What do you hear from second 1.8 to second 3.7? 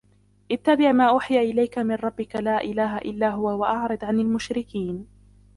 رَبِّكَ لَا إِلَهَ إِلَّا هُوَ